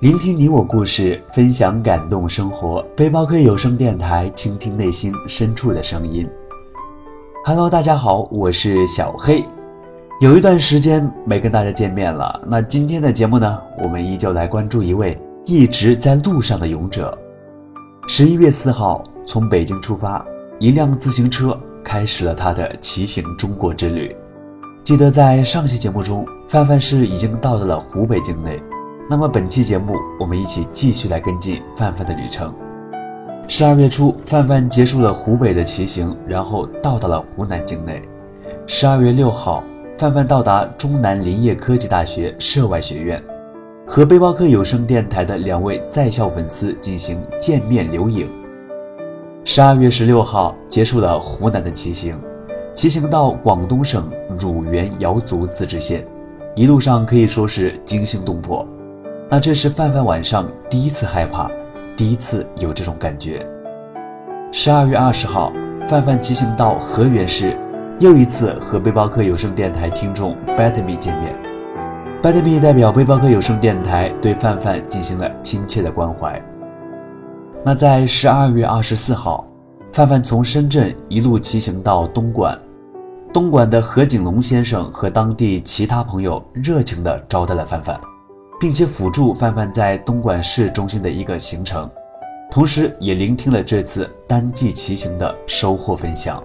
[0.00, 2.80] 聆听你我故事，分享感动生活。
[2.96, 6.26] 背包客有声电台，倾听内心深处的声音。
[7.44, 9.44] Hello，大家好，我是小黑。
[10.22, 17.18] 有一段时间没跟大家见面了，那今天的节目呢，我们依旧来关注一位一直在路上的勇者。
[18.08, 20.24] 十一月四号，从北京出发，
[20.58, 24.16] 一辆自行车开始了他的骑行中国之旅。
[24.82, 28.58] 记得在上期节目中，范范是已经到达了湖北境内。
[29.10, 32.54] 那么本期节目，我们一起继续来跟进范范的旅程。
[33.48, 38.00] 十二月初，范范结束了湖北的骑行，然后到达了湖南境内。
[38.68, 39.64] 十二月六号，
[39.98, 43.20] 范范到达中南林业科技大学涉外学院，
[43.84, 48.30] 和背包客有声电台的两位在校粉丝进行见面留影。
[49.42, 52.16] 十二月十六号，结束了湖南的骑行，
[52.72, 56.06] 骑行到广东省乳源瑶族自治县，
[56.54, 58.64] 一路上可以说是惊心动魄。
[59.32, 61.48] 那这是范范晚上第一次害怕，
[61.96, 63.46] 第一次有这种感觉。
[64.50, 65.52] 十二月二十号，
[65.88, 67.56] 范范骑行到河源市，
[68.00, 71.32] 又一次和背包客有声电台听众 Betamy 见面。
[72.20, 76.42] Betamy 代表背包客有声电台对范范进行了亲切的关怀。
[77.64, 79.46] 那在十二月二十四号，
[79.92, 82.58] 范范从深圳一路骑行到东莞，
[83.32, 88.00] 东莞的何景龙先生和当地其他朋友热情地招待了范范。
[88.60, 91.88] 并且辅助范范在东莞市中心的一个行程，
[92.50, 96.44] 同时也聆听了这次单骑骑行的收获分享。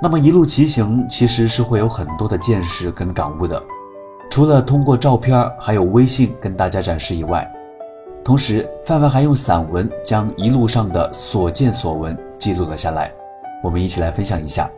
[0.00, 3.62] 那么一路骑行其实是会有很多的见识跟感悟的，
[4.30, 7.46] 除了通过照片还有微信跟大家展示以外，
[8.24, 13.12] 同时范范还用散文将一路上的所见所闻记录了下来。
[13.62, 14.70] 我们一起来分享一下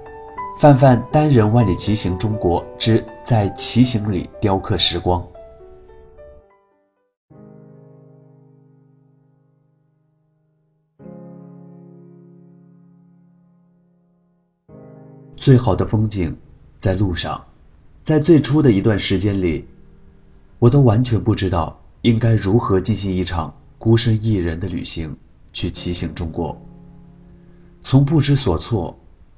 [0.59, 5.25] 范范单人万里骑行中国之在骑行里雕刻时光。
[15.49, 16.37] 最好的风景，
[16.79, 17.43] 在路上。
[18.03, 19.67] 在最初的一段时间里，
[20.59, 25.17] 我都完全不知道应该如何进行一场孤身一人的旅行，
[25.55, 26.55] 去骑行中国。
[27.83, 28.95] 从不知所措，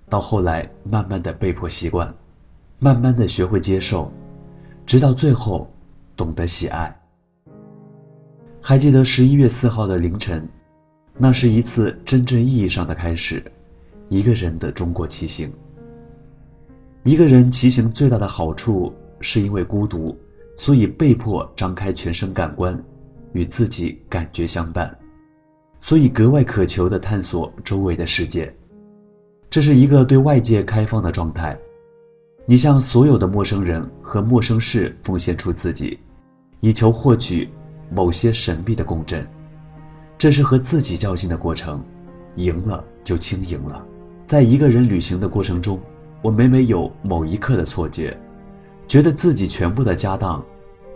[0.08, 2.12] 到后来慢慢的被迫习惯，
[2.80, 4.12] 慢慢的学会接受，
[4.84, 5.72] 直到最后
[6.16, 7.00] 懂得喜爱。
[8.60, 10.48] 还记得十一月四号的凌晨，
[11.16, 13.40] 那是一次真正意义上的开始，
[14.08, 15.48] 一个人的中国骑行。
[17.02, 20.14] 一个人骑行最大的好处，是因为孤独，
[20.54, 22.78] 所以被迫张开全身感官，
[23.32, 24.94] 与自己感觉相伴，
[25.78, 28.54] 所以格外渴求的探索周围的世界。
[29.48, 31.58] 这是一个对外界开放的状态，
[32.44, 35.98] 你向所有的陌生人和陌生事奉献出自己，
[36.60, 37.48] 以求获取
[37.90, 39.26] 某些神秘的共振。
[40.18, 41.82] 这是和自己较劲的过程，
[42.36, 43.82] 赢了就轻盈了。
[44.26, 45.80] 在一个人旅行的过程中。
[46.22, 48.16] 我每每有某一刻的错觉，
[48.86, 50.44] 觉得自己全部的家当，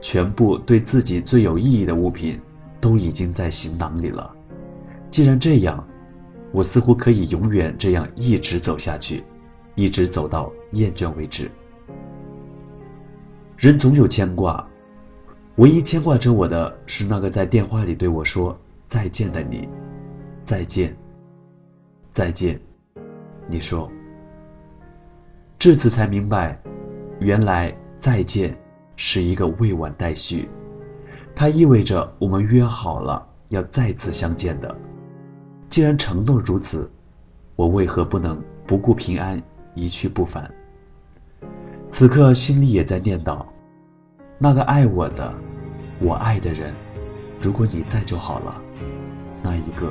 [0.00, 2.38] 全部对自己最有意义的物品，
[2.80, 4.34] 都已经在行囊里了。
[5.10, 5.82] 既然这样，
[6.52, 9.24] 我似乎可以永远这样一直走下去，
[9.74, 11.50] 一直走到厌倦为止。
[13.56, 14.68] 人总有牵挂，
[15.56, 18.54] 唯一牵挂着我的是那个在电话里对我说
[18.86, 19.68] 再见的你。
[20.44, 20.94] 再见，
[22.12, 22.60] 再见，
[23.48, 23.90] 你说。
[25.64, 26.60] 至此才明白，
[27.20, 28.54] 原来再见
[28.96, 30.46] 是一个未完待续，
[31.34, 34.76] 它意味着我们约好了要再次相见的。
[35.70, 36.90] 既然承诺如此，
[37.56, 39.42] 我为何不能不顾平安
[39.74, 40.52] 一去不返？
[41.88, 43.42] 此刻心里也在念叨：
[44.36, 45.34] 那个爱我的，
[45.98, 46.74] 我爱的人，
[47.40, 48.60] 如果你在就好了。
[49.42, 49.90] 那一个，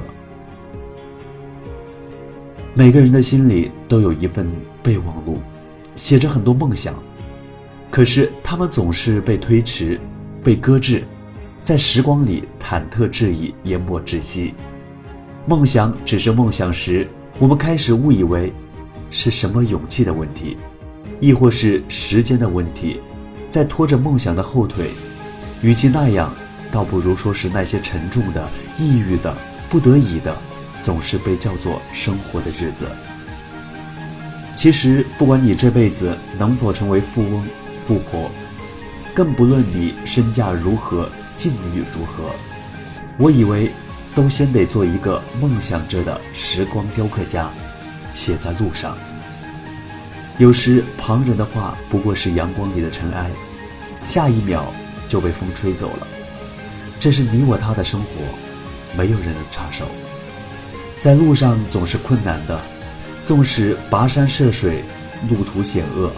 [2.75, 4.47] 每个人的心里都有一份
[4.83, 5.39] 备忘录。
[5.95, 6.95] 写着很多梦想，
[7.91, 9.99] 可是他们总是被推迟、
[10.43, 11.03] 被搁置，
[11.61, 14.53] 在时光里忐忑质疑、淹没窒息。
[15.45, 17.07] 梦想只是梦想时，
[17.37, 18.51] 我们开始误以为
[19.11, 20.57] 是什么勇气的问题，
[21.19, 22.99] 亦或是时间的问题，
[23.47, 24.89] 在拖着梦想的后腿。
[25.61, 26.33] 与其那样，
[26.71, 29.35] 倒不如说是那些沉重的、抑郁的、
[29.69, 30.37] 不得已的，
[30.81, 32.87] 总是被叫做生活的日子。
[34.63, 37.45] 其实，不管你这辈子能否成为富翁、
[37.75, 38.31] 富婆，
[39.13, 42.31] 更不论你身价如何、境遇如何，
[43.17, 43.69] 我以为，
[44.15, 47.49] 都先得做一个梦想着的时光雕刻家，
[48.09, 48.97] 且在路上。
[50.37, 53.29] 有时旁人的话不过是阳光里的尘埃，
[54.01, 54.73] 下一秒
[55.09, 56.07] 就被风吹走了。
[57.01, 58.07] 这是你我他的生活，
[58.97, 59.89] 没有人能插手。
[61.01, 62.61] 在路上总是困难的，
[63.23, 64.83] 纵使跋山涉水，
[65.29, 66.11] 路途险恶，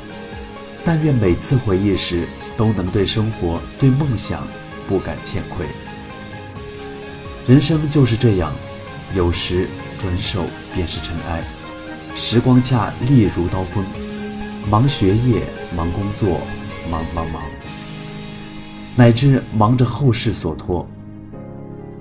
[0.84, 4.48] 但愿每次回忆时，都能对生活、对梦想
[4.88, 5.68] 不感欠愧。
[7.48, 8.56] 人生就是这样，
[9.14, 9.70] 有时
[10.00, 11.46] 转手便是尘埃。
[12.16, 13.86] 时光恰利如刀锋，
[14.68, 15.44] 忙学业，
[15.76, 16.42] 忙工作，
[16.90, 17.44] 忙忙忙，
[18.96, 20.88] 乃至忙着后事所托。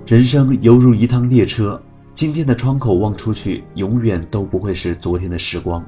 [0.07, 1.79] 人生犹如一趟列车。
[2.15, 5.85] 今天的窗口望出去，永远都不会是昨天的时光。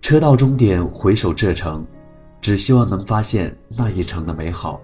[0.00, 1.86] 车到终点，回首这程，
[2.40, 4.80] 只希望能发现那一程的美好。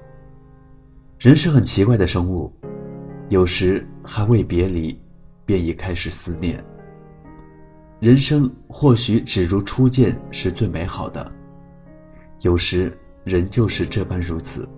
[1.18, 2.52] 人是很奇怪的生物，
[3.30, 5.00] 有时还未别离，
[5.46, 6.62] 便已开始思念。
[7.98, 11.32] 人生或许只如初见是最美好的，
[12.42, 12.94] 有时
[13.24, 14.68] 人就是这般如此。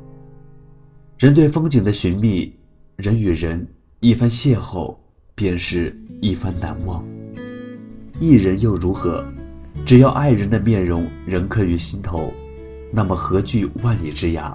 [1.19, 2.57] 人对风景的寻觅，
[2.95, 3.67] 人与人
[3.99, 4.97] 一番邂逅。
[5.41, 7.03] 便是一番难忘。
[8.19, 9.25] 一人又如何？
[9.87, 12.31] 只要爱人的面容仍刻于心头，
[12.93, 14.53] 那么何惧万里之涯？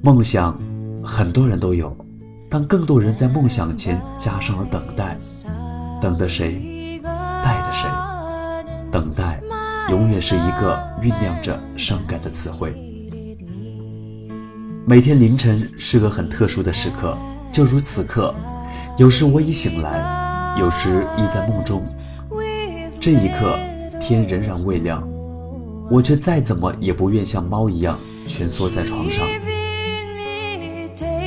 [0.00, 0.56] 梦想，
[1.04, 1.96] 很多人都有，
[2.48, 5.18] 但更多人在梦想前加上了等待。
[6.00, 7.00] 等的谁？
[7.02, 7.88] 待的谁？
[8.92, 9.42] 等待，
[9.90, 12.72] 永远是一个酝酿着伤感的词汇。
[14.86, 17.18] 每天凌晨是个很特殊的时刻，
[17.50, 18.32] 就如此刻。
[18.98, 21.82] 有时我已醒来，有时亦在梦中。
[23.00, 23.58] 这一刻，
[23.98, 25.02] 天仍然未亮，
[25.90, 27.98] 我却再怎么也不愿像猫一样
[28.28, 29.26] 蜷缩在床上。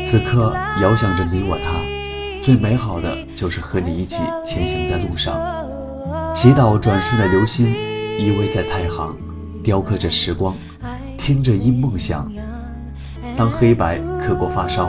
[0.05, 1.81] 此刻遥想着你我他，
[2.43, 5.35] 最美好的就是和你一起前行在路上，
[6.33, 7.73] 祈祷转瞬的流星
[8.19, 9.17] 依偎在太行，
[9.63, 10.55] 雕刻着时光，
[11.17, 12.31] 听着因梦想。
[13.35, 14.87] 当黑白刻过发梢，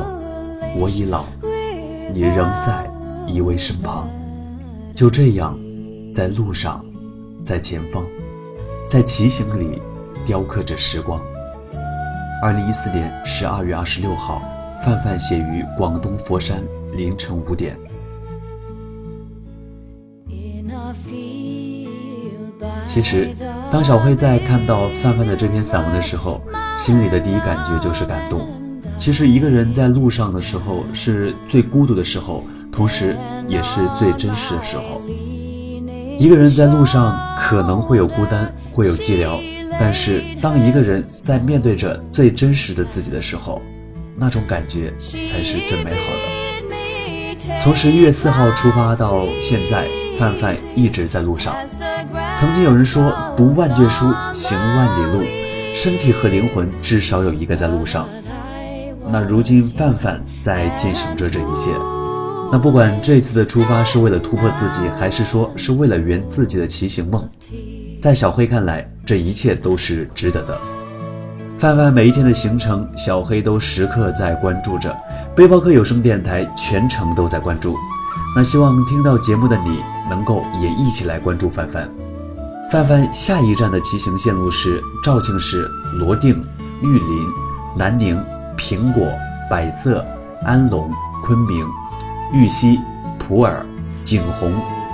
[0.77, 1.25] 我已老。
[2.13, 2.91] 你仍在
[3.27, 4.09] 依偎身旁，
[4.95, 5.59] 就这样，
[6.13, 6.85] 在路上，
[7.43, 8.05] 在前方，
[8.89, 9.81] 在骑行里，
[10.25, 11.21] 雕刻着时光。
[12.43, 14.41] 二零一四年十二月二十六号，
[14.85, 16.63] 范范写于广东佛山
[16.95, 17.77] 凌晨五点。
[22.87, 23.35] 其实，
[23.71, 26.41] 当小慧在看到范范的这篇散文的时候，
[26.77, 28.47] 心里的第一感觉就是感动。
[28.99, 33.17] 其实一个人在路上的时候是最孤独的时候，同时
[33.49, 35.01] 也是最真实的时候。
[36.19, 39.39] 一个人在路上可能会有孤单，会有寂寥，
[39.79, 43.63] 但是当一个人在面对着最真实的自己的时候，
[44.17, 47.59] 那种感觉才是最美好的。
[47.61, 49.87] 从十一月四号出发到现在，
[50.19, 51.55] 范范一直在路上。
[52.39, 55.23] 曾经有人说，读万卷书，行万里路，
[55.75, 58.09] 身体和灵魂至少有一个在路上。
[59.09, 61.71] 那如今范范在进行着这一切，
[62.51, 67.29] 那不管这次的出发是为了突破自己，还是说是为了圆自己的骑行梦，
[68.01, 70.59] 在小黑看来，这一切都是值得的。
[71.59, 74.95] 范范每一天的行程，小黑都时刻在关注着。
[75.35, 77.75] 背包客有声电台全程都在关注。
[78.35, 79.79] 那希望听到节目的你，
[80.11, 81.89] 能够也一起来关注范范。
[82.71, 86.45] 范范下一站的骑行线路是肇庆市罗定、
[86.83, 87.27] 玉林、
[87.79, 88.23] 南宁。
[88.57, 89.07] 苹果、
[89.51, 90.05] 百色、
[90.45, 90.91] 安龙、
[91.25, 91.67] 昆明、
[92.33, 92.81] 玉溪、
[93.19, 93.65] 普洱、
[94.05, 94.53] 景洪、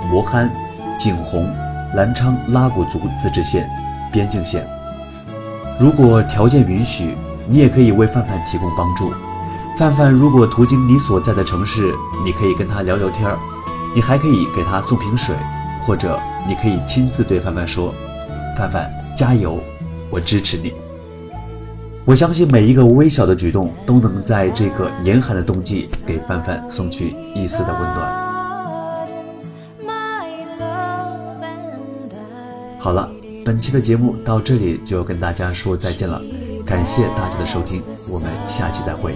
[0.09, 0.49] 磨憨、
[0.99, 1.49] 景洪、
[1.95, 3.67] 澜昌拉祜族自治县
[4.11, 4.67] 边境线。
[5.79, 7.15] 如果条件允许，
[7.47, 9.11] 你也可以为范范提供帮助。
[9.77, 13.37] 范范如果途经你所在的城市，你可以跟他聊聊天儿，
[13.95, 15.35] 你还可以给他送瓶水，
[15.85, 17.93] 或者你可以亲自对范范说
[18.55, 19.59] ：“范范，加油，
[20.11, 20.73] 我支持你。”
[22.05, 28.23] 我相信每一个微小的举动都能在这个严寒的冬季给范范送去一丝的温暖。
[32.77, 33.09] 好了，
[33.45, 36.21] 本期的节目到这里就要跟大家说再见了，
[36.65, 37.81] 感谢大家的收听，
[38.11, 39.15] 我们下期再会。